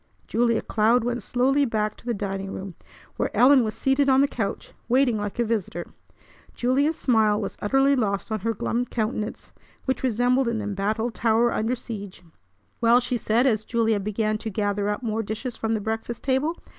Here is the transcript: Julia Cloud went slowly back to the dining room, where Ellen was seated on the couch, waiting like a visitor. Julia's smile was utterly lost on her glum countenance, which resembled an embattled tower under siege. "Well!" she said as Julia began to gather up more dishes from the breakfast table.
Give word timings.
Julia 0.25 0.63
Cloud 0.63 1.03
went 1.03 1.21
slowly 1.21 1.63
back 1.63 1.95
to 1.97 2.07
the 2.07 2.13
dining 2.15 2.51
room, 2.51 2.73
where 3.17 3.29
Ellen 3.37 3.63
was 3.63 3.75
seated 3.75 4.09
on 4.09 4.21
the 4.21 4.27
couch, 4.27 4.73
waiting 4.89 5.15
like 5.19 5.37
a 5.37 5.43
visitor. 5.43 5.93
Julia's 6.55 6.97
smile 6.97 7.39
was 7.39 7.55
utterly 7.61 7.95
lost 7.95 8.31
on 8.31 8.39
her 8.39 8.55
glum 8.55 8.85
countenance, 8.85 9.51
which 9.85 10.01
resembled 10.01 10.47
an 10.47 10.59
embattled 10.59 11.13
tower 11.13 11.53
under 11.53 11.75
siege. 11.75 12.23
"Well!" 12.81 12.99
she 12.99 13.15
said 13.15 13.45
as 13.45 13.63
Julia 13.63 13.99
began 13.99 14.39
to 14.39 14.49
gather 14.49 14.89
up 14.89 15.03
more 15.03 15.21
dishes 15.21 15.55
from 15.55 15.75
the 15.75 15.79
breakfast 15.79 16.23
table. 16.23 16.57